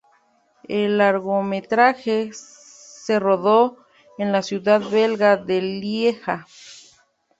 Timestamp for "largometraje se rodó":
0.97-3.77